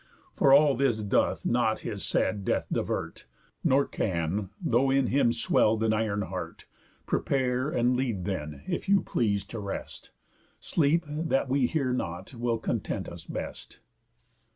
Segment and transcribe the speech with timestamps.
[0.33, 3.27] For all this doth not his sad death divert,
[3.63, 6.65] Nor can, though in him swell'd an iron heart.
[7.05, 10.09] Prepare, and lead then, if you please, to rest:
[10.59, 13.77] Sleep, that we hear not, will content us best."